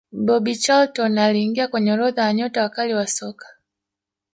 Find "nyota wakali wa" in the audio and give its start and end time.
2.33-3.07